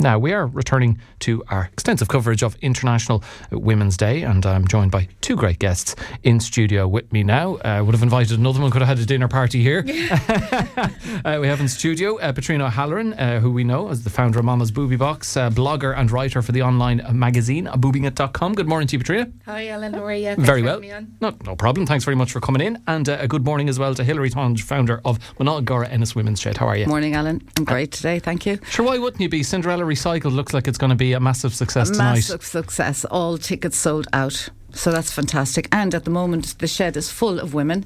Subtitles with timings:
[0.00, 4.90] Now, we are returning to our extensive coverage of International Women's Day, and I'm joined
[4.90, 7.58] by two great guests in studio with me now.
[7.58, 9.84] I uh, would have invited another one, could have had a dinner party here.
[9.86, 14.38] uh, we have in studio uh, Patrina O'Halloran, uh, who we know as the founder
[14.38, 18.54] of Mama's Booby Box, uh, blogger and writer for the online magazine, boobingit.com.
[18.54, 19.30] Good morning to you, Patrina.
[19.44, 19.92] Hi, Alan.
[19.92, 20.28] How are you?
[20.28, 20.80] Thanks very well.
[21.20, 21.84] No, no problem.
[21.84, 22.82] Thanks very much for coming in.
[22.86, 26.40] And uh, a good morning as well to Hilary Tonge, founder of Monagora Ennis Women's
[26.40, 26.56] Shed.
[26.56, 26.86] How are you?
[26.86, 27.46] Morning, Alan.
[27.58, 28.18] I'm great today.
[28.18, 28.58] Thank you.
[28.70, 29.42] Sure, why wouldn't you be?
[29.42, 32.14] Cinderella Recycled looks like it's going to be a massive success a tonight.
[32.14, 33.04] Massive success.
[33.06, 34.48] All tickets sold out.
[34.72, 35.68] So that's fantastic.
[35.72, 37.84] And at the moment, the shed is full of women.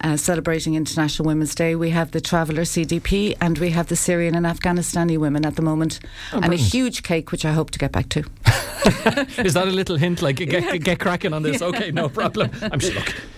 [0.00, 1.74] Uh, celebrating International Women's Day.
[1.74, 5.62] We have the Traveller CDP and we have the Syrian and Afghanistani women at the
[5.62, 5.98] moment.
[6.32, 6.68] Oh, and brilliant.
[6.72, 8.20] a huge cake, which I hope to get back to.
[9.42, 11.60] Is that a little hint like get, get, get cracking on this?
[11.68, 12.48] Okay, no problem.
[12.62, 13.37] I'm sure, look, y- y- y-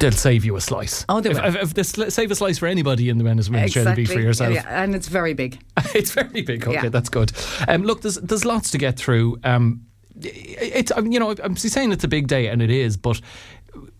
[0.00, 1.04] they'll save you a slice.
[1.08, 1.44] Oh, they will.
[1.44, 4.20] if, if they save a slice for anybody in the men's Women's it'd be for
[4.20, 4.54] yourself.
[4.54, 5.58] Yeah, and it's very big.
[5.94, 6.66] it's very big.
[6.66, 6.88] Okay, Yeah.
[6.88, 7.32] that's good.
[7.68, 9.38] Um, look, there's there's lots to get through.
[9.44, 9.86] Um,
[10.20, 13.20] it's um, you know I'm saying it's a big day, and it is, but.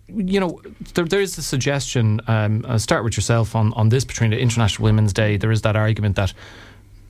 [0.07, 0.61] You know,
[0.93, 2.21] there, there is a suggestion.
[2.29, 5.39] Um, I'll start with yourself on, on this, Patrina, International Women's Day.
[5.39, 6.33] There is that argument that,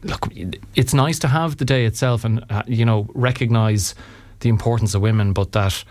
[0.04, 0.28] look,
[0.74, 3.94] it's nice to have the day itself and, uh, you know, recognise
[4.40, 5.84] the importance of women, but that,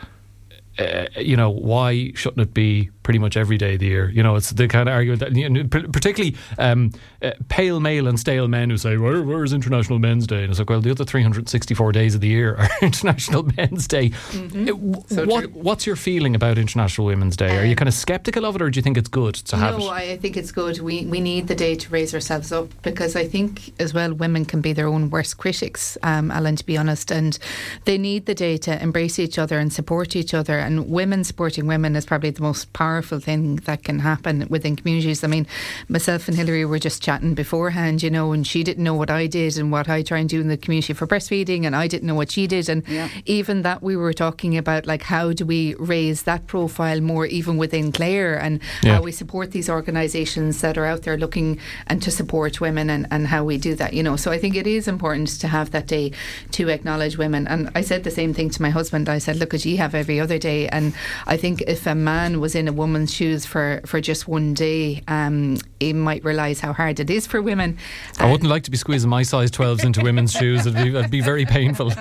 [0.79, 4.09] uh, you know, why shouldn't it be pretty much every day of the year?
[4.09, 8.07] You know, it's the kind of argument that, you know, particularly um, uh, pale male
[8.07, 10.41] and stale men who say, Where, where's International Men's Day?
[10.43, 14.11] And it's like, well, the other 364 days of the year are International Men's Day.
[14.33, 17.57] Uh, w- So what, what's your feeling about International Women's Day?
[17.57, 19.57] Are you Um, kind of sceptical of it or do you think it's good to
[19.57, 19.89] have no, it?
[19.89, 20.79] I, I think it's good.
[20.79, 24.45] We we need the day to raise ourselves up because I think as well women
[24.45, 27.37] can be their own worst critics, um, Alan, to be honest, and
[27.85, 30.59] they need the day to embrace each other and support each other.
[30.59, 35.23] And women supporting women is probably the most powerful thing that can happen within communities.
[35.23, 35.47] I mean,
[35.89, 39.27] myself and Hilary were just chatting beforehand, you know, and she didn't know what I
[39.27, 42.07] did and what I try and do in the community for breastfeeding, and I didn't
[42.07, 43.07] know what she did, and Yeah.
[43.25, 47.57] even that we were talking about like how do we raise that profile more even
[47.57, 48.95] within Clare and Yeah.
[48.95, 51.57] how we support these organisations that are out there looking
[51.87, 54.55] and to support women and, and how we do that you know so I think
[54.55, 56.11] it is important to have that day
[56.51, 59.53] to acknowledge women and I said the same thing to my husband I said look
[59.53, 60.93] at you have every other day and
[61.25, 65.01] I think if a man was in a woman's shoes for, for just one day
[65.07, 67.77] um, he might realise how hard it is for women
[68.19, 70.65] I wouldn't like to be squeezing my size 12s into women's shoes.
[70.65, 71.91] It'd be, it'd be very painful.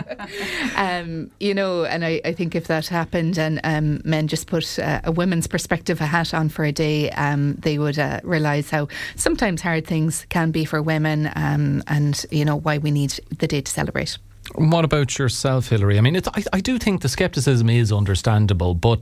[0.77, 4.79] um, you know, and I, I think if that happened and um, men just put
[4.79, 8.71] uh, a women's perspective a hat on for a day, um, they would uh, realise
[8.71, 13.19] how sometimes hard things can be for women um, and, you know, why we need
[13.39, 14.19] the day to celebrate.
[14.57, 15.99] What about yourself, Hilary?
[15.99, 19.01] I mean, it's, I, I do think the scepticism is understandable, but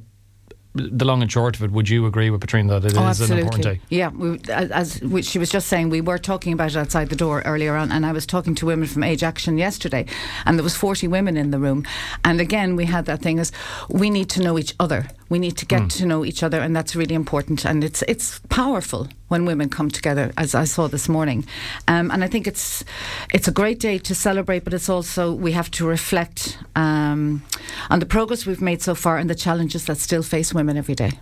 [0.75, 3.21] the long and short of it, would you agree with Patrina that it oh, is
[3.21, 3.41] oh, an absolutely.
[3.41, 3.81] important day?
[3.89, 7.09] Yeah, we, as, as which she was just saying, we were talking about it outside
[7.09, 10.07] the door earlier on, and I was talking to women from Age Action yesterday,
[10.47, 11.85] and there was 40 women in the room,
[12.25, 13.51] and again we had that thing as
[13.89, 15.09] we need to know each other.
[15.31, 17.65] We need to get to know each other, and that's really important.
[17.65, 21.45] And it's it's powerful when women come together, as I saw this morning.
[21.89, 22.85] Um, and I think it's
[23.33, 27.43] it's a great day to celebrate, but it's also we have to reflect um,
[27.91, 30.95] on the progress we've made so far and the challenges that still face women every
[30.97, 31.13] day.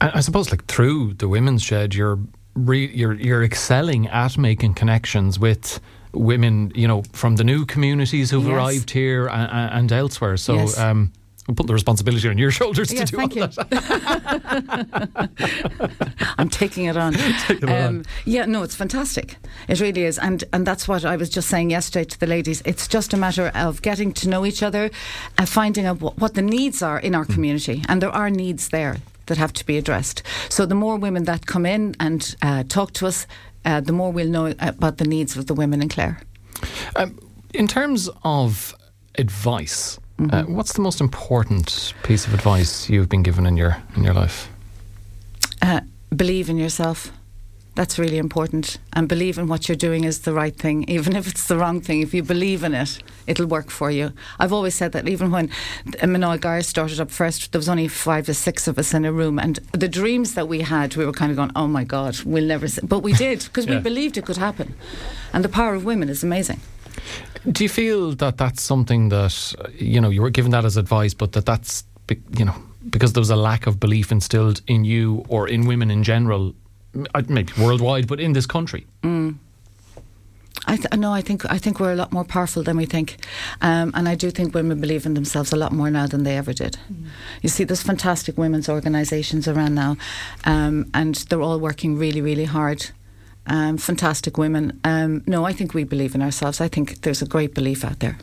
[0.00, 2.18] I, I suppose, like through the women's shed, you're
[2.54, 5.80] re, you're you're excelling at making connections with
[6.12, 8.54] women, you know, from the new communities who've Yes.
[8.56, 10.36] arrived here and, and elsewhere.
[10.36, 10.54] So.
[10.54, 10.78] Yes.
[10.78, 11.10] Um,
[11.46, 13.46] We'll put the responsibility on your shoulders Yes, to do thank all you.
[13.48, 15.30] that.
[16.38, 17.14] I'm taking it on.
[17.16, 18.06] it on.
[18.24, 19.36] Yeah, no, it's fantastic.
[19.68, 22.62] It really is, and and that's what I was just saying yesterday to the ladies.
[22.64, 24.90] It's just a matter of getting to know each other,
[25.36, 28.70] and finding out what, what the needs are in our community, and there are needs
[28.70, 30.22] there that have to be addressed.
[30.48, 33.26] So the more women that come in and uh, talk to us,
[33.64, 36.20] uh, the more we'll know about the needs of the women in Clare.
[36.96, 37.18] Um,
[37.52, 38.74] in terms of
[39.16, 40.34] advice, Mm-hmm.
[40.34, 44.14] uh, what's the most important piece of advice you've been given in your in your
[44.14, 44.48] life?
[45.60, 45.80] Uh,
[46.14, 47.10] believe in yourself.
[47.76, 48.78] That's really important.
[48.92, 51.80] And believe in what you're doing is the right thing, even if it's the wrong
[51.80, 52.00] thing.
[52.02, 54.12] If you believe in it, it'll work for you.
[54.38, 55.50] I've always said that even when
[56.00, 59.10] Manoy Gar started up first, there was only five or six of us in a
[59.10, 59.40] room.
[59.40, 62.44] And the dreams that we had, we were kind of going, oh my God, we'll
[62.46, 62.68] never.
[62.68, 62.86] See.
[62.86, 63.76] But we did, because Yeah.
[63.78, 64.74] we believed it could happen.
[65.32, 66.60] And the power of women is amazing.
[67.50, 71.14] Do you feel that that's something that you know you were given that as advice,
[71.14, 71.84] but that that's
[72.36, 72.54] you know
[72.90, 76.54] because there was a lack of belief instilled in you or in women in general,
[77.14, 78.86] uh, maybe worldwide, but in this country?
[80.66, 83.18] I th- no, I think I think we're a lot more powerful than we think,
[83.60, 86.38] um, and I do think women believe in themselves a lot more now than they
[86.38, 86.78] ever did.
[87.42, 89.96] You see, there's fantastic women's organisations around now,
[90.44, 92.90] um, and they're all working really, really hard.
[93.46, 94.80] Um, fantastic women.
[94.84, 96.60] Um, no, I think we believe in ourselves.
[96.60, 98.16] I think there's a great belief out there.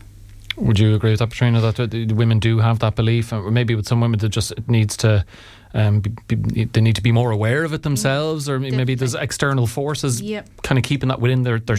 [0.58, 1.62] Would you agree with that, Patrina?
[1.62, 4.98] That the women do have that belief, or maybe with some women that just needs
[4.98, 5.26] to.
[5.74, 8.78] Um, be, be, they need to be more aware of it themselves, or Definitely.
[8.78, 10.50] maybe there's external forces Yep.
[10.64, 11.78] kind of keeping that within their, their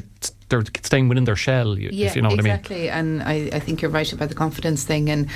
[0.53, 1.79] they're staying within their shell.
[1.79, 2.53] you- Yeah, you know what I mean.
[2.53, 2.89] exactly.
[2.91, 5.11] And I, I think you're right about the confidence thing.
[5.11, 5.27] And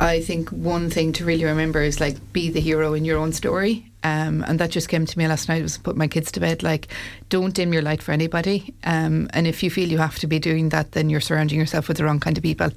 [0.00, 3.32] I think one thing to really remember is like be the hero in your own
[3.32, 3.86] story.
[4.04, 5.62] Um, and that just came to me last night.
[5.62, 6.62] Was put my kids to bed.
[6.62, 6.86] Like,
[7.28, 8.72] don't dim your light for anybody.
[8.84, 11.88] Um, and if you feel you have to be doing that, then you're surrounding yourself
[11.88, 12.70] with the wrong kind of people.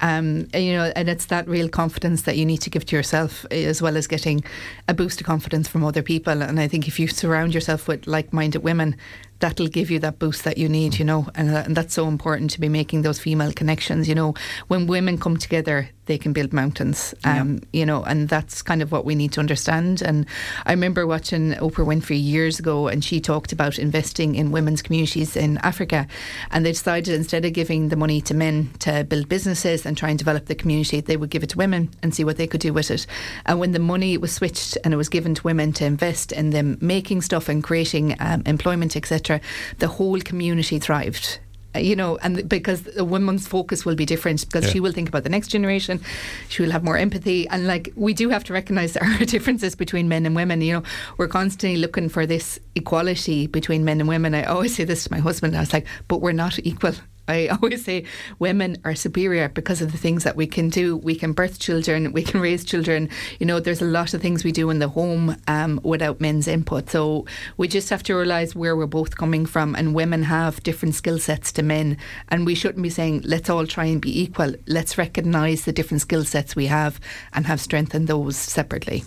[0.00, 2.96] Um, and, you know, and it's that real confidence that you need to give to
[2.96, 4.42] yourself, eh, as well as getting
[4.88, 6.40] a boost of confidence from other people.
[6.40, 8.96] And I think if you surround yourself with like-minded women,
[9.40, 12.06] that'll give you that boost that you need, you know, and, uh, and that's so
[12.08, 14.08] important to be making those female connections.
[14.08, 14.34] You know,
[14.68, 18.90] when women come together, they can build mountains, um, you know, and that's kind of
[18.90, 20.02] what we need to understand.
[20.02, 20.26] And
[20.66, 25.36] I remember watching Oprah Winfrey years ago, and she talked about investing in women's communities
[25.36, 26.08] in Africa,
[26.50, 30.08] and they decided instead of giving the money to men to build businesses and try
[30.08, 32.60] and develop the community, they would give it to women and see what they could
[32.60, 33.06] do with it.
[33.46, 36.50] And when the money was switched and it was given to women to invest in
[36.50, 39.40] them making stuff and creating um, employment, etc.,
[39.78, 41.38] the whole community thrived.
[41.74, 44.72] You know, and because a woman's focus will be different because Yeah.
[44.72, 46.00] she will think about the next generation,
[46.48, 49.76] she will have more empathy, and like we do have to recognise there are differences
[49.76, 50.60] between men and women.
[50.62, 50.82] You know,
[51.16, 54.34] we're constantly looking for this equality between men and women.
[54.34, 55.56] I always say this to my husband.
[55.56, 56.94] I was like, but we're not equal.
[57.28, 58.04] I always say
[58.38, 60.96] women are superior because of the things that we can do.
[60.96, 63.08] We can birth children, we can raise children.
[63.38, 66.48] You know, there's a lot of things we do in the home um, without men's
[66.48, 66.90] input.
[66.90, 67.26] So
[67.56, 69.74] we just have to realise where we're both coming from.
[69.74, 71.96] And women have different skill sets to men.
[72.28, 74.54] And we shouldn't be saying, let's all try and be equal.
[74.66, 77.00] Let's recognise the different skill sets we have
[77.32, 79.04] and have strengthened those separately.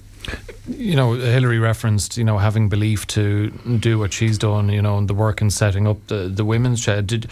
[0.68, 3.50] You know, Hillary referenced, you know, having belief to
[3.80, 6.80] do what she's done, you know, and the work in setting up the, the women's
[6.80, 7.08] shed.
[7.08, 7.30] Did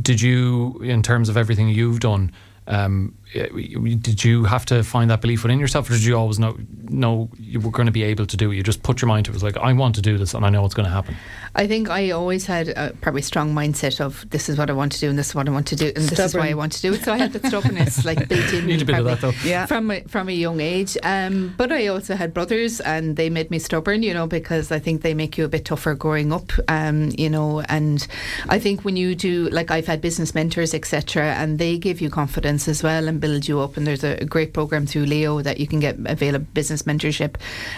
[0.00, 2.32] did you, in terms of everything you've done,
[2.66, 6.56] um, did you have to find that belief within yourself, or did you always know
[6.88, 8.56] know you were going to be able to do it?
[8.56, 9.32] You just put your mind to it.
[9.32, 11.16] It was like, I want to do this, and I know it's going to happen.
[11.54, 14.92] I think I always had a probably strong mindset of this is what I want
[14.92, 16.54] to do and this is what I want to do and this is why I
[16.54, 17.02] want to do it.
[17.02, 18.66] So I had that stubbornness like built in.
[18.66, 19.32] Need me a bit of that, though.
[19.44, 19.66] Yeah.
[19.66, 23.50] From a, from a young age, um, but I also had brothers and they made
[23.50, 26.52] me stubborn, you know, because I think they make you a bit tougher growing up,
[26.68, 27.60] um, you know.
[27.68, 28.06] And
[28.48, 32.08] I think when you do, like I've had business mentors, etc., and they give you
[32.08, 33.78] confidence as well and build you up.
[33.78, 37.36] And there's a, a great program through Leo that you can get available business mentorship.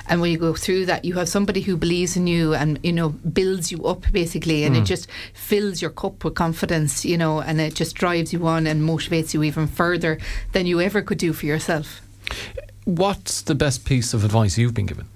[0.09, 2.93] And when you go through that, you have somebody who believes in you and you
[2.93, 4.85] know builds you up basically, and it hmm.
[4.95, 8.83] just fills your cup with confidence, you know, and it just drives you on and
[8.83, 10.19] motivates you even further
[10.53, 12.01] than you ever could do for yourself.
[12.85, 15.07] What's the best piece of advice you've been given?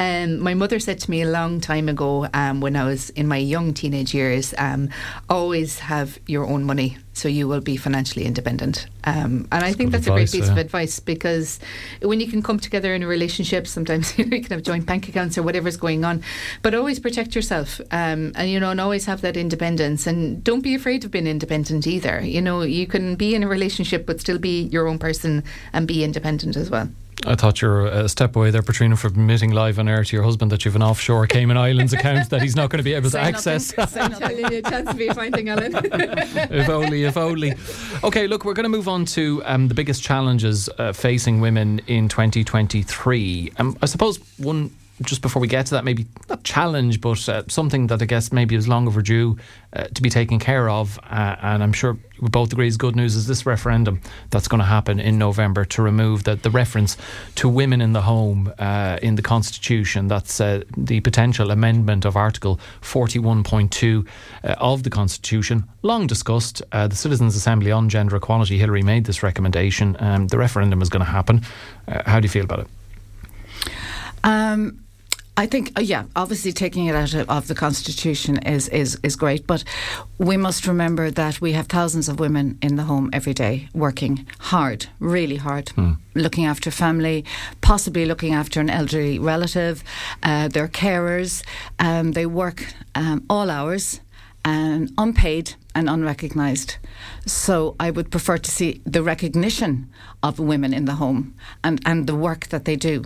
[0.00, 3.28] Um, my mother said to me a long time ago, um, when I was in
[3.28, 4.88] my young teenage years, um,
[5.28, 8.86] always have your own money so you will be financially independent.
[9.04, 11.60] Um, and I think that's a great advice, piece of advice because
[12.00, 15.36] when you can come together in a relationship, sometimes you can have joint bank accounts
[15.36, 16.22] or whatever's going on,
[16.62, 20.06] but always protect yourself um, and, you know, and always have that independence.
[20.06, 22.22] And don't be afraid of being independent either.
[22.22, 25.44] You know, you can be in a relationship but still be your own person
[25.74, 26.88] and be independent as well.
[27.26, 30.16] I thought you were a step away there, Patrina, for admitting live on air to
[30.16, 32.94] your husband that you've an offshore Cayman Islands account that he's not going to be
[32.94, 33.76] able to Say access.
[33.76, 34.02] nothing.
[34.02, 34.44] Say nothing.
[34.54, 35.72] a chance to be a fine thing, Alan.
[35.84, 37.54] if only, if only.
[38.02, 41.80] Okay, look, we're going to move on to um, the biggest challenges uh, facing women
[41.86, 43.52] in 2023.
[43.58, 44.70] Um, I suppose one,
[45.02, 48.32] just before we get to that, maybe not challenge, but uh, something that I guess
[48.32, 49.38] maybe is long overdue
[49.72, 50.98] uh, to be taken care of.
[51.04, 54.58] Uh, and I'm sure we both agree is good news is this referendum that's going
[54.58, 56.98] to happen in November to remove the, the reference
[57.36, 60.08] to women in the home uh, in the Constitution.
[60.08, 64.06] That's uh, the potential amendment of Article 41.2
[64.44, 65.64] uh, of the Constitution.
[65.82, 66.62] Long discussed.
[66.70, 69.96] The Citizens' Assembly on Gender Equality, Hillary made this recommendation.
[69.98, 71.42] Um, the referendum is going to happen.
[71.88, 72.66] How do you feel about it?
[74.24, 74.84] Um,
[75.40, 79.16] I think, uh, yeah, obviously taking it out of, of the constitution is, is is
[79.16, 79.64] great, but
[80.18, 84.26] we must remember that we have thousands of women in the home every day working
[84.38, 85.72] hard, really hard,
[86.14, 87.24] looking after family,
[87.62, 89.82] possibly looking after an elderly relative.
[90.22, 91.42] Uh, they're carers.
[91.78, 94.00] Um, they work um, all hours
[94.44, 96.76] and unpaid and unrecognised.
[97.24, 99.88] So I would prefer to see the recognition
[100.22, 101.32] of women in the home
[101.64, 103.04] and, and the work that they do.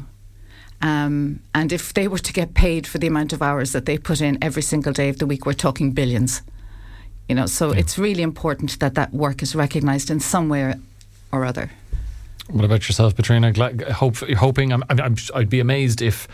[0.85, 3.97] Um, and if they were to get paid for the amount of hours that they
[3.97, 6.43] put in every single day of the week, we're talking billions.
[7.27, 10.75] You know, so it's really important that that work is recognised in some way
[11.33, 11.71] or other.
[12.51, 13.51] What about yourself, Patrina?
[13.51, 16.29] Gla- hope, hoping, I'm, I'm, I'd be amazed if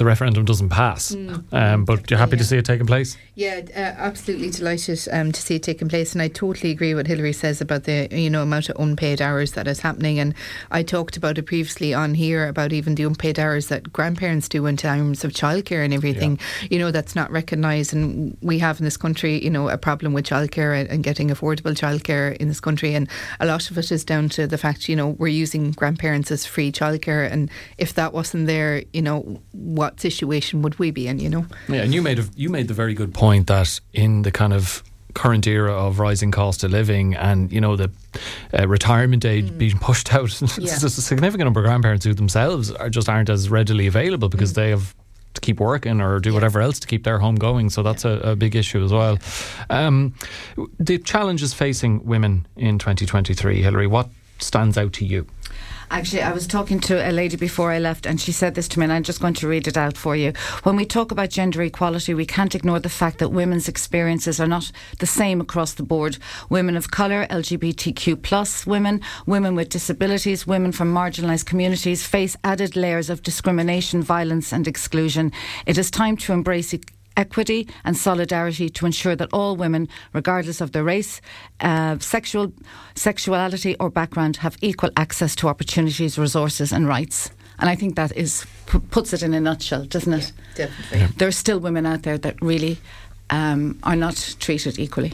[0.00, 1.14] the referendum doesn't pass.
[1.14, 1.44] Mm.
[1.52, 3.18] Um, but you're happy to see it taking place?
[3.34, 7.06] Yeah, uh, absolutely delighted um, to see it taking place, and I totally agree what
[7.06, 10.18] Hillary says about the you know amount of unpaid hours that is happening.
[10.18, 10.34] And
[10.70, 14.64] I talked about it previously on here about even the unpaid hours that grandparents do
[14.64, 16.38] in terms of childcare and everything.
[16.70, 20.14] You know that's not recognised, and we have in this country you know a problem
[20.14, 23.06] with childcare and, and getting affordable childcare in this country, and
[23.38, 26.46] a lot of it is down to the fact you know we're using grandparents as
[26.46, 31.18] free childcare, and if that wasn't there, you know what situation would we be in?
[31.18, 31.46] You know.
[31.68, 34.52] Yeah, and you made a, you made the very good point that in the kind
[34.52, 34.82] of
[35.14, 37.90] current era of rising cost of living and you know the
[38.56, 40.58] uh, retirement age being pushed out, Mm.
[40.58, 40.78] Yeah.
[40.78, 44.52] there's a significant number of grandparents who themselves are just aren't as readily available because
[44.52, 44.94] they have
[45.34, 46.32] to keep working or do Mm.
[46.32, 46.34] Yeah.
[46.36, 47.70] whatever else to keep their home going.
[47.70, 49.18] So that's a, a big issue as well.
[49.68, 50.14] Um,
[50.78, 55.26] the challenges facing women in 2023, Hilary, what stands out to you?
[55.92, 58.78] Actually, I was talking to a lady before I left, and she said this to
[58.78, 60.32] me, and I'm just going to read it out for you.
[60.62, 64.46] When we talk about gender equality, we can't ignore the fact that women's experiences are
[64.46, 64.70] not
[65.00, 66.16] the same across the board.
[66.48, 72.76] Women of colour, LGBTQ plus women, women with disabilities, women from marginalised communities face added
[72.76, 75.32] layers of discrimination, violence, and exclusion.
[75.66, 76.72] It is time to embrace
[77.20, 81.20] equity and solidarity to ensure that all women, regardless of their race,
[81.60, 82.52] uh, sexual
[82.94, 87.30] sexuality or background, have equal access to opportunities, resources, and rights.
[87.58, 90.32] And I think that is p- puts it in a nutshell, doesn't it?
[90.54, 91.06] Definitely.
[91.18, 92.78] There are still women out there that really
[93.28, 95.12] um, are not treated equally.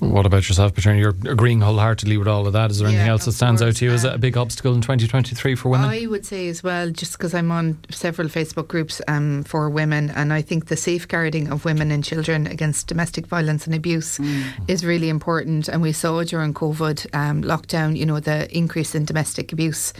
[0.00, 1.00] What about yourself, Patrina?
[1.00, 2.70] You're agreeing wholeheartedly with all of that.
[2.70, 4.36] Is there anything Yeah, else that of stands out to you as a Um, big
[4.36, 5.90] obstacle in 2023 for women?
[5.90, 10.10] I would say as well, just because I'm on several Facebook groups um, for women,
[10.10, 14.20] and I think the safeguarding of women and children against domestic violence and abuse
[14.68, 15.66] is really important.
[15.68, 19.92] And we saw during COVID um, lockdown, you know, the increase in domestic abuse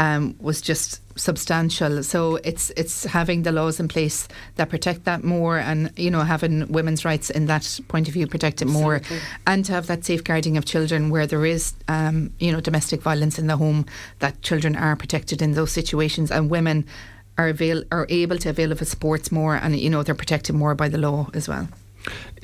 [0.00, 2.02] um, was just substantial.
[2.02, 6.20] So it's it's having the laws in place that protect that more, and you know,
[6.20, 9.00] having women's rights in that point of view protected more,
[9.46, 13.38] and to have that safeguarding of children where there is, um, you know, domestic violence
[13.38, 13.86] in the home,
[14.18, 16.84] that children are protected in those situations, and women
[17.36, 20.54] are avail- are able to avail of the supports more, and you know, they're protected
[20.54, 21.68] more by the law as well.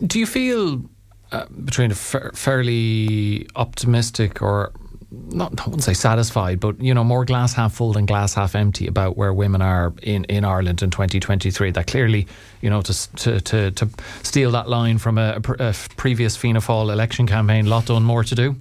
[0.04, 0.82] Do you feel,
[1.32, 4.72] uh, between a fa- fairly optimistic or
[5.10, 8.54] not, I wouldn't say satisfied, but you know, more glass half full than glass half
[8.54, 11.72] empty about where women are in, in Ireland in 2023?
[11.72, 12.26] That clearly,
[12.60, 13.88] you know, to to to, to
[14.22, 18.34] steal that line from a, a, previous Fianna Fáil election campaign, lot done, more to
[18.34, 18.56] do.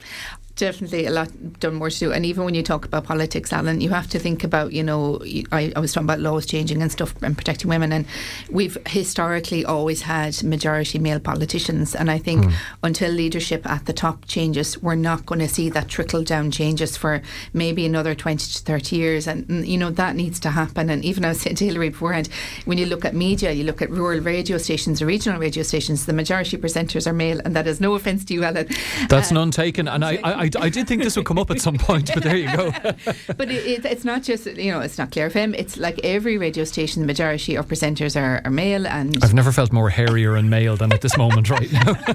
[0.60, 1.30] Definitely a lot
[1.62, 2.12] done more to do.
[2.12, 5.22] And even when you talk about politics, Alan, you have to think about, you know,
[5.54, 7.94] I, I was talking about laws changing and stuff and protecting women.
[7.94, 8.06] And
[8.52, 11.96] we've historically always had majority male politicians.
[11.96, 12.46] And I think
[12.84, 16.98] until leadership at the top changes, we're not going to see that trickle down changes
[16.98, 17.22] for
[17.54, 19.28] maybe another 20 to 30 years.
[19.28, 20.90] And, mm, you know, that needs to happen.
[20.90, 22.28] And even I was saying to Hillary beforehand,
[22.66, 26.06] when you look at media, you look at rural radio stations or regional radio stations,
[26.06, 27.40] the majority presenters are male.
[27.46, 28.68] And that is no offence to you, Alan.
[29.08, 31.52] That's Uh, none taken, and I, I, I, I did think this would come up
[31.52, 32.72] at some point, but there you go.
[33.38, 35.56] but it, it, it's not just you know it's not Clare FM.
[35.58, 37.02] It's like every radio station.
[37.02, 40.76] The majority of presenters are, are male, and I've never felt more hairier and male
[40.78, 41.92] than at this moment right now.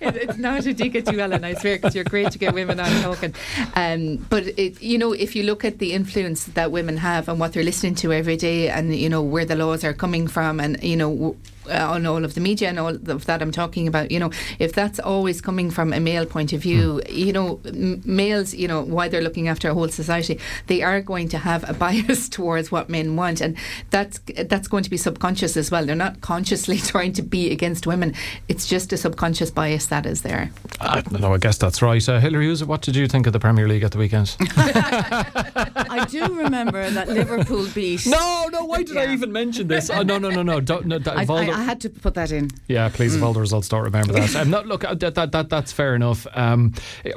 [0.00, 1.44] it, it's not a dig at you, Alan.
[1.44, 3.34] I swear, because you're great to get women on talking.
[3.74, 7.38] Um, but it, you know, if you look at the influence that women have and
[7.40, 10.60] what they're listening to every day, and you know where the laws are coming from,
[10.60, 11.36] and you know.
[11.70, 14.18] W- uh, on all of the media and all of that I'm talking about, you
[14.18, 18.54] know, if that's always coming from a male point of view, you know, m- males,
[18.54, 21.72] you know, why they're looking after a whole society, they are going to have a
[21.84, 23.56] bias towards what men want, and
[23.90, 25.84] that's that's going to be subconscious as well.
[25.86, 28.14] They're not consciously trying to be against women;
[28.48, 30.50] it's just a subconscious bias that is there.
[30.80, 32.06] I don't I guess that's right.
[32.08, 34.36] Uh, Hilary, who's- what did you think of the Premier League at the weekend?
[34.40, 38.06] I do remember that Liverpool beat.
[38.06, 39.90] no, no, why did I even mention this?
[39.90, 40.60] Oh, no, no, no, no.
[40.60, 42.48] Don't, no that, I, of I, the- I had to put that in.
[42.68, 44.34] yeah, please, if all the results don't remember that.
[44.34, 46.26] Um, no, look, that, that, that, that's fair enough.
[46.34, 46.72] Um,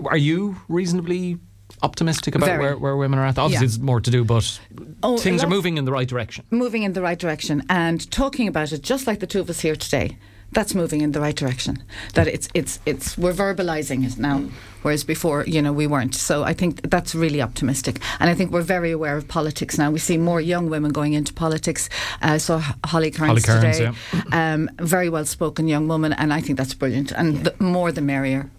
[0.06, 1.38] are you reasonably
[1.82, 2.60] optimistic about Very.
[2.64, 3.38] where, where women are at?
[3.38, 3.60] Obviously, Yeah.
[3.62, 4.60] there's more to do, but
[5.02, 6.44] Oh, things are moving in the right direction.
[6.52, 9.62] moving in the right direction and talking about it just like the two of us
[9.62, 10.18] here today
[10.54, 11.84] that's moving in the right direction.
[12.14, 14.44] That it's it's it's we're verbalizing it now
[14.84, 16.16] whereas before you know we weren't.
[16.16, 18.00] So i think that's really optimistic.
[18.20, 19.92] And i think we're very aware of politics now.
[19.92, 21.90] We see more young women going into politics.
[22.22, 23.92] Uh, so Holly Cairns Holly Cairns, today.
[24.32, 27.12] um, very well spoken young woman and i think that's brilliant.
[27.12, 28.50] And the more the merrier.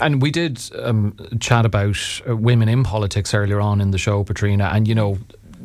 [0.00, 4.24] And we did um, chat about uh, women in politics earlier on in the show,
[4.24, 5.18] Patrina, and you know.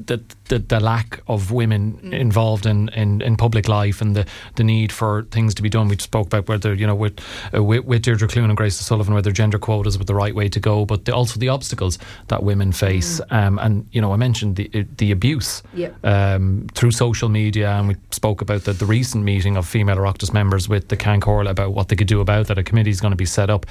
[0.05, 2.13] the, the, the lack of women mm.
[2.13, 4.25] involved in, in, in public life and the,
[4.55, 5.87] the need for things to be done.
[5.87, 7.19] We spoke about whether you know with
[7.55, 10.49] uh, with, with Deirdre Clune and Grace Sullivan whether gender quotas were the right way
[10.49, 13.21] to go, but the, also the obstacles that women face.
[13.21, 13.47] Mm.
[13.47, 15.95] Um, and you know I mentioned the uh, the abuse yep.
[16.03, 20.33] um, through social media, and we spoke about the, the recent meeting of female Oireachtas
[20.33, 22.57] members with the Ceann Comhairle about what they could do about that.
[22.57, 23.65] A committee is going to be set up.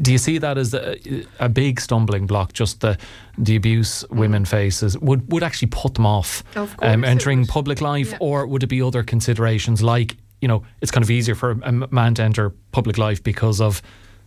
[0.00, 0.96] Do you see that as a,
[1.40, 2.52] a big stumbling block?
[2.52, 2.96] Just the
[3.36, 4.16] the abuse mm.
[4.16, 6.42] women faces would would actually put them off
[6.80, 8.18] um, entering public life, yeah.
[8.20, 11.72] or would it be other considerations like you know it's kind of easier for a
[11.72, 13.82] man to enter public life because of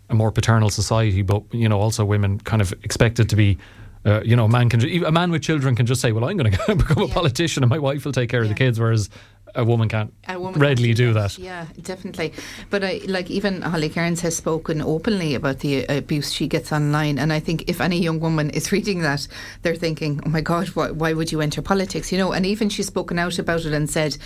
[0.10, 3.58] a more paternal society, but you know also women kind of expected to be.
[4.06, 6.38] Uh, you know, a man can a man with children can just say, "Well, I'm
[6.38, 8.50] going to become a politician, and my wife will take care yeah.
[8.50, 9.10] of the kids." Whereas
[9.58, 11.32] a woman can't a woman readily can't do, do that.
[11.32, 11.40] that.
[11.40, 12.32] Yeah, definitely.
[12.70, 17.18] But I, like even Holly Cairns has spoken openly about the abuse she gets online,
[17.18, 19.28] and I think if any young woman is reading that,
[19.64, 22.70] they're thinking, "Oh my God, why, why would you enter politics?" You know, and even
[22.70, 24.18] she's spoken out about it and said,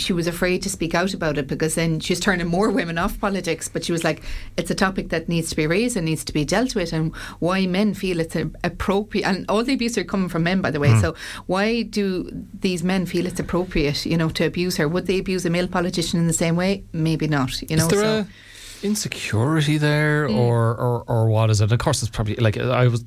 [0.00, 3.20] she was afraid to speak out about it because then she's turning more women off
[3.20, 3.68] politics.
[3.68, 4.22] But she was like,
[4.56, 7.14] it's a topic that needs to be raised and needs to be dealt with, and
[7.38, 9.26] why men feel it's appropriate.
[9.26, 10.88] And all the abuse are coming from men, by the way.
[10.88, 11.00] Mm.
[11.00, 11.14] So
[11.46, 12.30] why do
[12.60, 14.88] these men feel it's appropriate, you know, to abuse her?
[14.88, 16.84] Would they abuse a male politician in the same way?
[16.92, 17.62] Maybe not.
[17.62, 17.84] You know.
[17.84, 18.18] Is there so.
[18.20, 18.26] a
[18.82, 20.36] insecurity there, mm.
[20.36, 21.72] or, or or what is it?
[21.72, 23.04] Of course, it's probably like I was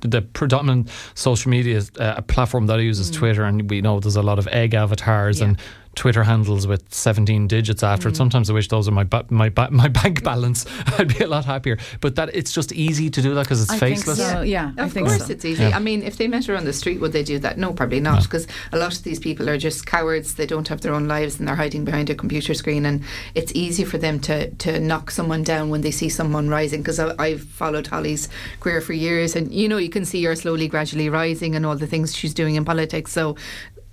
[0.00, 3.14] the predominant social media uh, platform that I use is mm.
[3.14, 5.46] Twitter, and we know there's a lot of egg avatars yeah.
[5.46, 5.58] and
[5.98, 8.12] Twitter handles with 17 digits after mm.
[8.12, 8.16] it.
[8.16, 10.64] Sometimes I wish those are my ba- my ba- my bank balance.
[10.98, 11.76] I'd be a lot happier.
[12.00, 14.18] But that it's just easy to do that because it's I faceless.
[14.18, 14.42] So.
[14.42, 15.32] Yeah, of course so.
[15.32, 15.64] it's easy.
[15.64, 15.76] Yeah.
[15.76, 17.58] I mean, if they met her on the street, would they do that?
[17.58, 18.22] No, probably not.
[18.22, 18.78] Because no.
[18.78, 20.34] a lot of these people are just cowards.
[20.34, 22.86] They don't have their own lives and they're hiding behind a computer screen.
[22.86, 23.02] And
[23.34, 26.80] it's easy for them to to knock someone down when they see someone rising.
[26.80, 28.28] Because I've followed Holly's
[28.60, 31.76] career for years, and you know you can see her slowly, gradually rising, and all
[31.76, 33.10] the things she's doing in politics.
[33.10, 33.34] So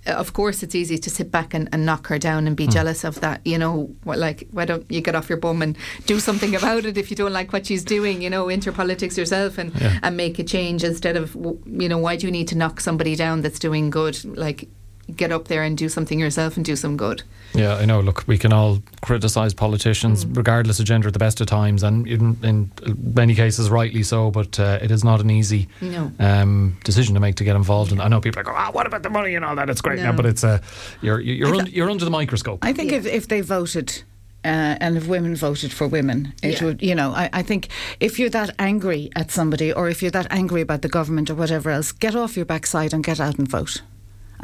[0.06, 2.72] of course it's easy to sit back and, and knock her down and be mm.
[2.72, 5.76] jealous of that you know what, like why don't you get off your bum and
[6.06, 9.16] do something about it if you don't like what she's doing you know enter politics
[9.18, 9.98] yourself and yeah.
[10.02, 11.34] and make a change instead of
[11.66, 14.68] you know why do you need to knock somebody down that's doing good like
[15.14, 17.22] get up there and do something yourself and do some good.
[17.54, 18.00] Yeah, I know.
[18.00, 20.36] Look, we can all criticise politicians, mm.
[20.36, 22.70] regardless of gender, at the best of times, and in, in
[23.14, 24.30] many cases, rightly so.
[24.30, 26.12] But uh, it is not an easy no.
[26.18, 27.92] um, decision to make to get involved.
[27.92, 29.70] And I know people are going, "Ah, oh, what about the money and all that?"
[29.70, 30.06] It's great no.
[30.06, 30.60] now, but it's uh,
[31.00, 32.58] you're you're un, you're under the microscope.
[32.62, 32.98] I think yeah.
[32.98, 34.02] if if they voted.
[34.44, 36.64] Uh, and if women voted for women, it yeah.
[36.64, 37.66] would, you know, I, I think
[37.98, 41.34] if you're that angry at somebody or if you're that angry about the government or
[41.34, 43.82] whatever else, get off your backside and get out and vote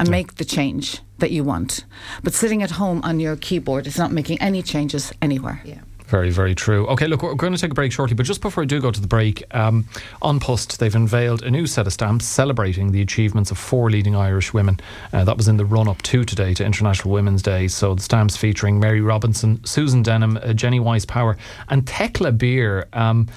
[0.03, 1.85] and make the change that you want.
[2.23, 5.61] But sitting at home on your keyboard is not making any changes anywhere.
[5.63, 5.79] Yeah.
[6.07, 6.85] Very, very true.
[6.87, 8.91] Okay, look, we're going to take a break shortly, but just before I do go
[8.91, 9.85] to the break, um,
[10.21, 14.15] An Post, they've unveiled a new set of stamps celebrating the achievements of four leading
[14.15, 14.79] Irish women.
[15.11, 17.67] Uh, that was in the run up to today, to International Women's Day.
[17.67, 21.37] So the stamps featuring Mary Robinson, Susan Denham, uh, Jennie Wyse Power,
[21.69, 22.87] and Thekla Beere.
[22.93, 23.27] Um,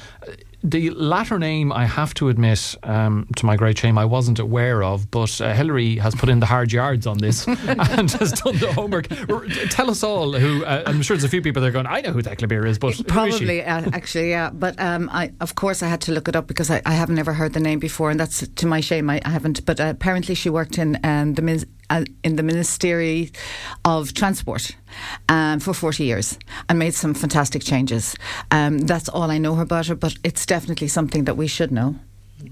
[0.71, 4.83] the latter name, I have to admit, um, to my great shame, I wasn't aware
[4.83, 8.57] of, but uh, Hilary has put in the hard yards on this and has done
[8.59, 9.07] the homework.
[9.71, 12.01] Tell us all who, uh, I'm sure there's a few people that are going, I
[12.01, 14.51] know who Thekla Beere is, but probably, uh, actually, yeah.
[14.51, 17.19] But um, I, of course, I had to look it up because I, I haven't
[17.19, 19.65] ever heard the name before, and that's to my shame, I, I haven't.
[19.65, 21.43] But uh, apparently, she worked in um, the
[22.25, 23.31] in the Ministry
[23.85, 24.77] of Transport
[25.29, 28.15] um, for 40 years and made some fantastic changes.
[28.51, 31.97] Um, that's all I know about her, but it's definitely something that we should know.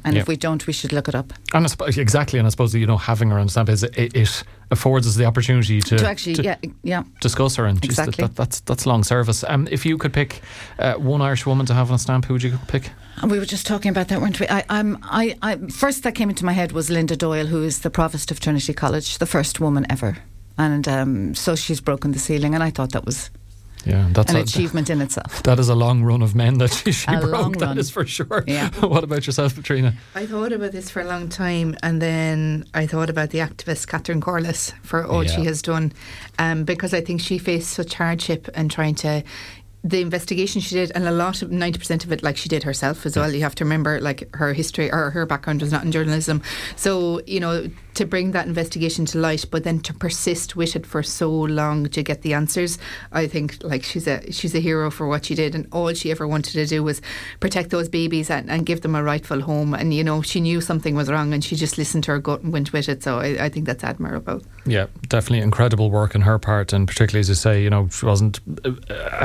[0.04, 1.32] And if we don't, we should look it up.
[1.52, 4.44] And suppose, exactly, and I suppose you know having her on stamp is it, it
[4.70, 8.22] affords us the opportunity to, to actually, to yeah, yeah, discuss her, and exactly.
[8.22, 9.44] That, that, that's that's long service.
[9.46, 10.42] Um, if you could pick
[10.78, 12.90] uh, one Irish woman to have on a stamp, who would you pick?
[13.22, 14.48] We were just talking about that, weren't we?
[14.48, 17.80] I, I'm, I, I, first that came into my head was Linda Doyle, who is
[17.80, 20.18] the provost of Trinity College, the first woman ever,
[20.58, 23.30] and um, so she's broken the ceiling, and I thought that was
[23.86, 25.42] yeah, that's an a, achievement in itself.
[25.44, 27.58] That is a long run of men that she, she broke.
[27.58, 28.44] That is for sure.
[28.46, 28.70] Yeah.
[28.80, 29.94] what about yourself, Patrina?
[30.14, 33.86] I thought about this for a long time, and then I thought about the activist
[33.88, 35.30] Catherine Corless for all yeah.
[35.30, 35.92] she has done,
[36.38, 39.22] um, because I think she faced such hardship and trying to
[39.84, 42.62] the investigation she did, and a lot of ninety percent of it, like she did
[42.62, 43.30] herself as well.
[43.30, 46.42] You have to remember, like her history or her background was not in journalism,
[46.74, 50.84] so you know to bring that investigation to light, but then to persist with it
[50.86, 52.78] for so long to get the answers.
[53.12, 56.10] I think like she's a she's a hero for what she did, and all she
[56.10, 57.02] ever wanted to do was
[57.40, 59.74] protect those babies and, and give them a rightful home.
[59.74, 62.40] And you know she knew something was wrong, and she just listened to her gut
[62.40, 63.02] and went with it.
[63.02, 64.40] So I, I think that's admirable.
[64.64, 68.06] Yeah, definitely incredible work on her part, and particularly as you say, you know, she
[68.06, 68.72] wasn't uh,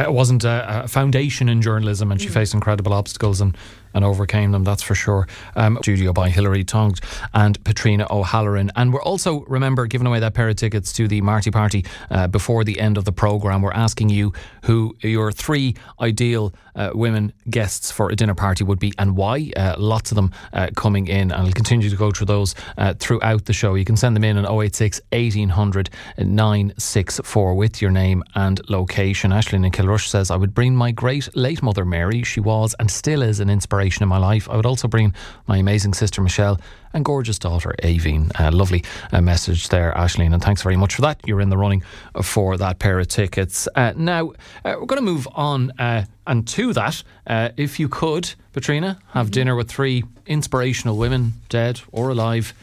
[0.03, 2.33] it wasn't a, a foundation in journalism, and she mm.
[2.33, 3.55] faced incredible obstacles and
[3.93, 5.27] and overcame them, that's for sure.
[5.55, 6.99] Um, studio by Hilary Tonge
[7.33, 8.71] and Patrina O'Halloran.
[8.75, 12.27] And we're also, remember, giving away that pair of tickets to the Marty Party uh,
[12.27, 13.61] before the end of the programme.
[13.61, 18.79] We're asking you who your three ideal uh, women guests for a dinner party would
[18.79, 19.51] be and why.
[19.55, 22.93] Uh, lots of them uh, coming in, and I'll continue to go through those uh,
[22.99, 23.75] throughout the show.
[23.75, 29.33] You can send them in on 086 1800 964 with your name and location.
[29.33, 32.23] Ashley in Kilrush says, I would bring my great late mother Mary.
[32.23, 34.49] She was and still is an inspiration in my life.
[34.49, 35.13] I would also bring
[35.47, 36.59] my amazing sister Michelle
[36.93, 38.31] and gorgeous daughter Aveen.
[38.39, 41.21] Uh, lovely uh, message there, Ashleen, and thanks very much for that.
[41.25, 41.83] You're in the running
[42.21, 43.67] for that pair of tickets.
[43.75, 44.31] Uh, now,
[44.65, 47.03] uh, we're going to move on uh, and to that.
[47.25, 49.31] Uh, if you could, Patrina, have mm-hmm.
[49.31, 52.53] dinner with three inspirational women, dead or alive,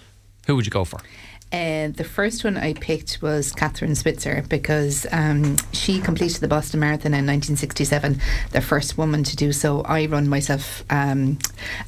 [0.46, 1.00] who would you go for?
[1.53, 6.81] Uh, the first one I picked was Kathrine Switzer because um, she completed the Boston
[6.81, 9.83] Marathon in 1967, the first woman to do so.
[9.83, 11.39] I run myself um,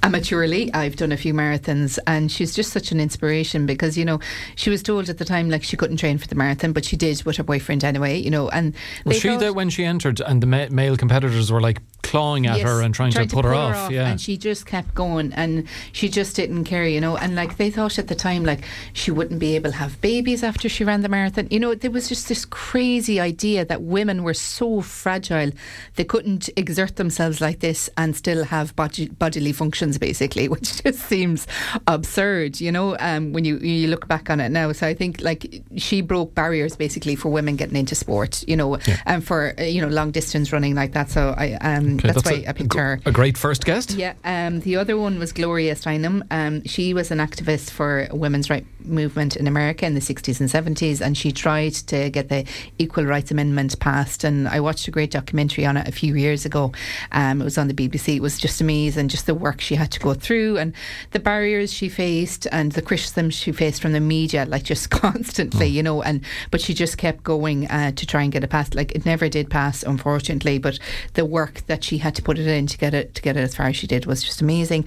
[0.02, 0.70] amateurly.
[0.74, 4.20] I've done a few marathons, and she's just such an inspiration because you know
[4.54, 6.96] she was told at the time like she couldn't train for the marathon, but she
[6.96, 8.16] did with her boyfriend anyway.
[8.16, 11.60] You know, and was she there when she entered, and the ma- male competitors were
[11.60, 13.74] like clawing at yes, her and trying, to, put, her, off.
[13.74, 13.90] her, off.
[13.90, 16.86] Yeah, and she just kept going, and she just didn't care.
[16.86, 19.76] You know, and like they thought at the time like she wouldn't be able to
[19.76, 21.48] have babies after she ran the marathon.
[21.50, 25.50] You know, there was just this crazy idea that women were so fragile
[25.96, 31.00] they couldn't exert themselves like this and still have body, bodily functions, basically, which just
[31.00, 31.46] seems
[31.86, 32.60] absurd.
[32.60, 34.72] You know, um, when you you look back on it now.
[34.72, 38.44] So I think like she broke barriers basically for women getting into sport.
[38.48, 39.00] You know, yeah.
[39.06, 41.10] and for uh, you know long distance running like that.
[41.10, 43.00] So I um, okay, that's, that's, why a, I picked her.
[43.04, 43.92] A great first guest.
[43.92, 44.14] Yeah.
[44.24, 46.22] Um, the other one was Gloria Steinem.
[46.30, 50.48] Um, she was an activist for women's right movement in America in the 60s and
[50.48, 52.44] 70s, and she tried to get the
[52.78, 54.24] Equal Rights Amendment passed.
[54.24, 56.72] And I watched a great documentary on it a few years ago.
[57.12, 58.16] Um, it was on the BBC.
[58.16, 60.74] It was just amazing, just the work she had to go through and
[61.10, 65.70] the barriers she faced and the criticism she faced from the media, like just constantly,
[65.70, 65.74] mm.
[65.74, 66.02] you know.
[66.02, 68.74] And but she just kept going uh, to try and get it passed.
[68.74, 70.58] Like it never did pass, unfortunately.
[70.58, 70.78] But
[71.14, 73.40] the work that she had to put it in to get it to get it
[73.40, 74.86] as far as she did was just amazing.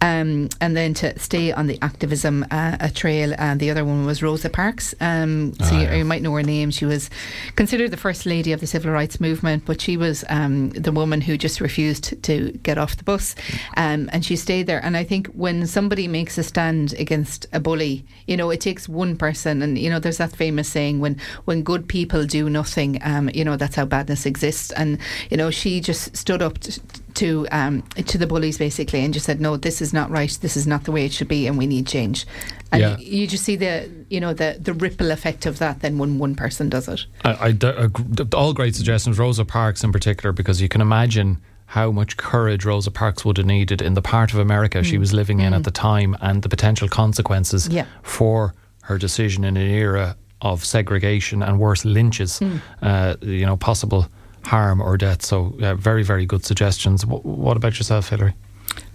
[0.00, 3.84] Um, and then to stay on the activism uh, a trail, and uh, the other
[3.84, 4.94] one was Rosa Parks.
[5.00, 5.94] Um, so oh, you, yeah.
[5.96, 6.70] you, might know her name.
[6.70, 7.10] She was
[7.56, 11.20] considered the first lady of the civil rights movement, but she was um, the woman
[11.20, 13.34] who just refused to get off the bus,
[13.76, 14.84] um, and she stayed there.
[14.84, 18.88] And I think when somebody makes a stand against a bully, you know, it takes
[18.88, 22.98] one person, and you know, there's that famous saying when when good people do nothing,
[23.02, 24.72] um, you know, that's how badness exists.
[24.72, 24.98] And
[25.30, 26.58] you know, she just stood up.
[26.58, 26.80] To,
[27.14, 30.56] to um, to the bullies basically and just said no this is not right this
[30.56, 32.26] is not the way it should be and we need change
[32.70, 32.96] and yeah.
[32.98, 36.18] you, you, just see the you know the the ripple effect of that then when
[36.20, 37.88] one person does it I, I,
[38.36, 42.92] all great suggestions Rosa Parks in particular because you can imagine how much courage Rosa
[42.92, 44.84] Parks would have needed in the part of America mm.
[44.84, 45.56] she was living in mm.
[45.56, 47.86] at the time and the potential consequences yeah.
[48.04, 52.60] for her decision in an era of segregation and worse lynches mm.
[52.82, 54.06] uh, you know possible
[54.44, 55.22] harm or death.
[55.22, 57.02] So, uh, very, very good suggestions.
[57.02, 58.34] W- what about yourself, Hilary?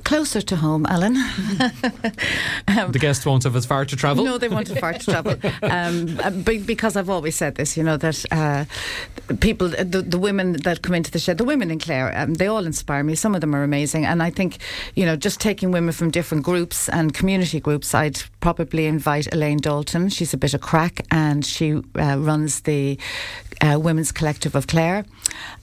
[0.04, 1.16] Closer to home, Alan.
[1.16, 4.26] um, the guests won't have as far to travel.
[4.26, 5.36] No, they won't have far to travel.
[5.62, 6.30] Um, uh,
[6.66, 8.66] because I've always said this, you know, that uh,
[9.40, 12.48] people, the, the women that come into the shed, the women in Clare, um, they
[12.48, 13.16] all inspire me.
[13.16, 14.06] Some of them are amazing.
[14.06, 14.58] And I think,
[14.96, 19.60] you know, just taking women from different groups and community groups, I'd probably invite Elaine
[19.60, 20.10] Dalton.
[20.10, 23.00] She's a bit of crack and she uh, runs the
[23.64, 25.06] uh, Women's Collective of Clare.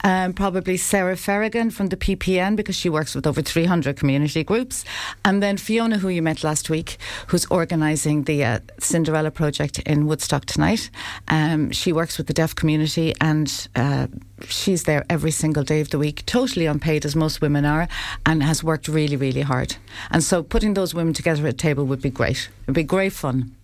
[0.03, 4.85] Um, probably Sarah Ferrigan from the PPN because she works with over 300 community groups.
[5.25, 6.97] And then Fiona, who you met last week,
[7.29, 10.91] who's organising the uh, Cinderella project in Woodstock tonight.
[11.29, 14.07] Um, she works with the deaf community and uh,
[14.47, 17.89] she's there every single day of the week, totally unpaid as most women are,
[18.25, 19.77] and has worked really, really hard.
[20.11, 22.49] And so putting those women together at a table would be great.
[22.63, 23.55] It would be great fun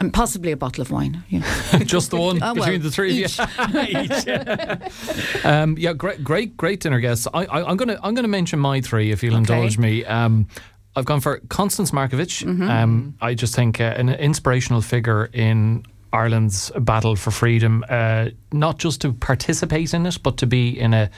[0.00, 1.22] and possibly a bottle of wine.
[1.28, 1.40] You
[1.72, 1.78] know.
[1.80, 3.38] Just the one oh, between well, the three each.
[3.38, 3.90] of you.
[5.36, 5.44] each.
[5.44, 7.26] um, yeah, great, great, great dinner guests.
[7.32, 9.54] I, am gonna, I'm gonna mention my three if you'll okay.
[9.54, 10.04] indulge me.
[10.04, 10.48] Um,
[10.94, 12.44] I've gone for Constance Markievicz.
[12.44, 12.68] Mm-hmm.
[12.68, 18.78] Um, I just think uh, an inspirational figure in Ireland's battle for freedom, uh, not
[18.78, 21.10] just to participate in it, but to be in a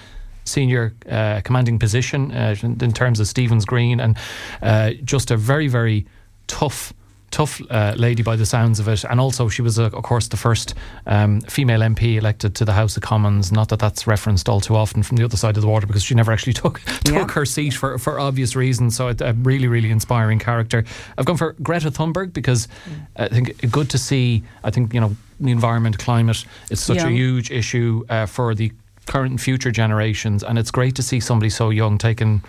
[0.44, 4.16] senior uh, commanding position uh, in terms of Stephen's Green, and
[4.62, 6.06] uh, just a very, very
[6.46, 6.92] tough
[7.34, 9.02] tough uh, lady by the sounds of it.
[9.02, 10.74] And also, she was, uh, of course, the first
[11.06, 13.50] um, female MP elected to the House of Commons.
[13.50, 16.04] Not that that's referenced all too often from the other side of the water because
[16.04, 17.32] she never actually took took yeah.
[17.32, 18.94] her seat for, for obvious reasons.
[18.96, 20.84] So, a really, really inspiring character.
[21.18, 23.06] I've gone for Greta Thunberg because mm.
[23.16, 27.08] I think good to see, I think, you know, the environment, climate is such yeah.
[27.08, 28.70] a huge issue uh, for the
[29.06, 30.44] current and future generations.
[30.44, 32.42] And it's great to see somebody so young taking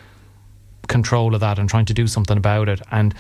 [0.88, 2.82] control of that and trying to do something about it.
[2.92, 3.16] And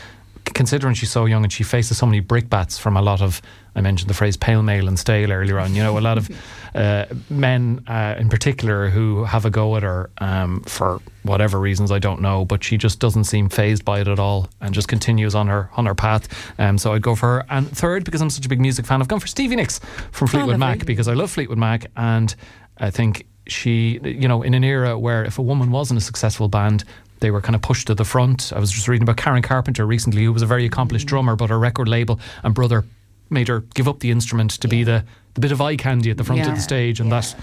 [0.53, 3.41] considering she's so young and she faces so many brickbats from a lot of,
[3.75, 6.29] I mentioned the phrase pale male and stale earlier on, you know, a lot of
[6.75, 11.91] uh, men uh, in particular who have a go at her um, for whatever reasons,
[11.91, 14.87] I don't know, but she just doesn't seem phased by it at all and just
[14.87, 16.27] continues on her on her path.
[16.59, 17.45] Um, so I'd go for her.
[17.49, 19.79] And third, because I'm such a big music fan, I've gone for Stevie Nicks
[20.11, 22.35] from Fleetwood Mac because I love Fleetwood Mac and
[22.77, 26.47] I think she, you know, in an era where if a woman wasn't a successful
[26.47, 26.83] band,
[27.19, 28.51] they were kind of pushed to the front.
[28.55, 31.49] I was just reading about Karen Carpenter recently, who was a very accomplished drummer, but
[31.49, 32.83] her record label and brother
[33.29, 36.17] made her give up the instrument to be the, the bit of eye candy at
[36.17, 36.49] the front Yeah.
[36.49, 37.33] of the stage, and that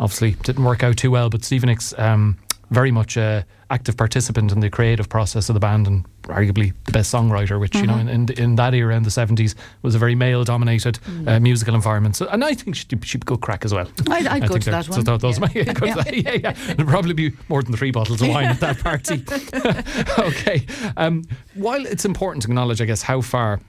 [0.00, 1.28] obviously didn't work out too well.
[1.30, 2.38] But Nicks, um,
[2.70, 6.92] very much a active participant in the creative process of the band, and arguably the
[6.92, 7.58] best songwriter.
[7.60, 10.98] Which you know, in, in in that era in the seventies was a very male-dominated
[11.26, 12.16] uh, musical environment.
[12.16, 13.88] So, and I think she'd, she'd be good crack as well.
[14.10, 15.04] I'd, I'd I go to that so one.
[15.04, 15.48] tho- those Yeah.
[15.54, 16.14] yeah, go to that.
[16.16, 16.52] yeah, yeah.
[16.74, 19.24] There'll probably be more than three bottles of wine at that party.
[20.18, 20.66] okay.
[20.96, 21.24] Um,
[21.54, 23.60] while it's important to acknowledge, I guess, how far.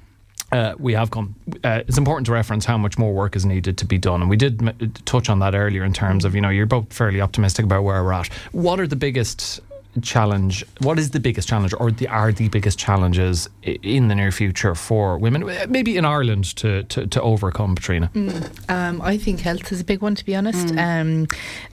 [0.51, 1.35] Uh, we have come.
[1.63, 4.29] Uh, it's important to reference how much more work is needed to be done, and
[4.29, 7.19] we did m- touch on that earlier in terms of you know you're both fairly
[7.19, 8.27] optimistic about where we're at.
[8.53, 9.59] What are the biggest
[10.01, 10.63] challenge?
[10.79, 14.73] What is the biggest challenge, or the, are the biggest challenges in the near future
[14.73, 17.75] for women, Uh, maybe in Ireland, to to, to overcome?
[17.75, 18.09] Patrina.
[18.69, 20.73] Um, I think health is a big one, to be honest.
[20.77, 21.27] Um,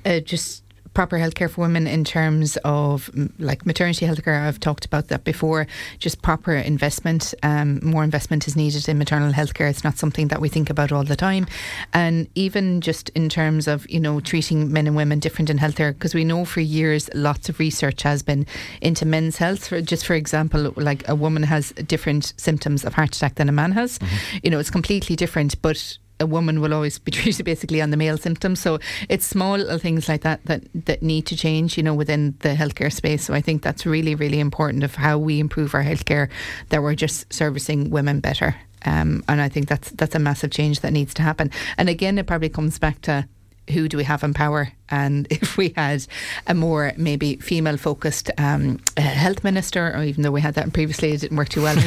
[0.04, 0.63] uh, just
[0.94, 4.40] proper healthcare for women in terms of like maternity healthcare.
[4.40, 5.66] I've talked about that before.
[5.98, 7.34] Just proper investment.
[7.42, 9.68] Um, more investment is needed in maternal healthcare.
[9.68, 11.46] It's not something that we think about all the time.
[11.92, 15.92] And even just in terms of you know treating men and women different in healthcare,
[15.92, 18.46] because we know for years lots of research has been
[18.80, 19.68] into men's health.
[19.68, 23.52] For, just for example, like a woman has different symptoms of heart attack than a
[23.52, 23.98] man has.
[24.42, 27.96] You know, it's completely different, but a woman will always be treated basically on the
[27.96, 28.60] male symptoms.
[28.60, 32.34] So it's small little things like that that that need to change, you know, within
[32.40, 33.24] the healthcare space.
[33.24, 36.28] So I think that's really really important of how we improve our healthcare
[36.68, 38.56] that we're just servicing women better.
[38.86, 41.50] Um, and I think that's that's a massive change that needs to happen.
[41.78, 43.26] And again, it probably comes back to
[43.70, 44.72] who do we have in power?
[44.88, 46.06] And if we had
[46.46, 50.72] a more maybe female focused um, uh, health minister, or even though we had that
[50.72, 51.76] previously, it didn't work too well.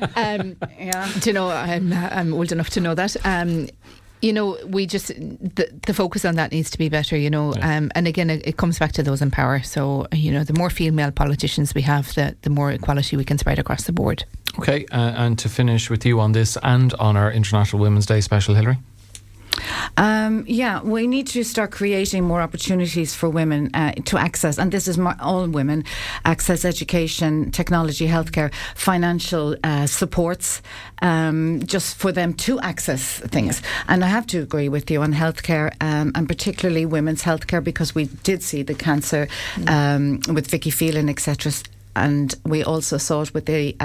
[0.00, 1.08] But, um, Yeah.
[1.20, 3.16] do you know, I'm, I'm old enough to know that.
[3.24, 3.68] Um,
[4.20, 7.16] you know, we just the, the focus on that needs to be better.
[7.16, 7.76] You know, Yeah.
[7.78, 9.60] um, and again, it, it comes back to those in power.
[9.62, 13.38] So you know, the more female politicians we have, the the more equality we can
[13.38, 14.24] spread across the board.
[14.58, 18.20] Okay, uh, and to finish with you on this and on our International Women's Day
[18.20, 18.78] special, Hillary.
[19.96, 24.72] Um, yeah, we need to start creating more opportunities for women uh, to access, and
[24.72, 25.84] this is mo- all women,
[26.24, 30.62] access education, technology, healthcare, financial uh, supports,
[31.02, 33.62] um, just for them to access things.
[33.88, 37.94] And I have to agree with you on healthcare, um, and particularly women's healthcare, because
[37.94, 39.28] we did see the cancer
[39.66, 41.52] um, with Vicky Phelan, etc.
[41.94, 43.76] And we also saw it with the.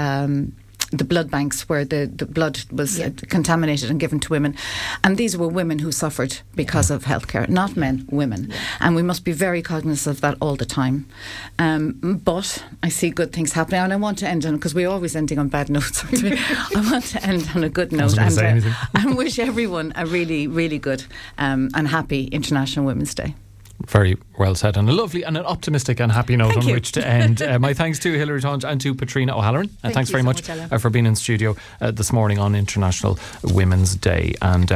[0.90, 4.56] The blood banks where the, the blood was uh, contaminated and given to women.
[5.04, 8.50] And these were women who suffered because of healthcare, not men, women.
[8.80, 11.06] And we must be very cognizant of that all the time.
[11.58, 14.88] Um, but I see good things happening, and I want to end on, because we're
[14.88, 16.04] always ending on bad notes.
[16.04, 20.46] I want to end on a good note and, uh, and wish everyone a really,
[20.46, 21.04] really good
[21.36, 23.34] um, and happy International Women's Day.
[23.86, 26.74] Very well said, and a lovely and an optimistic and happy note Thank on you.
[26.74, 27.40] which to end.
[27.42, 29.66] uh, my thanks to Hilary Tonge and to Patrina O'Halloran.
[29.66, 32.40] Uh, Thank thanks very so much, much, uh, for being in studio uh, this morning
[32.40, 34.34] on International Women's Day.
[34.42, 34.66] And uh,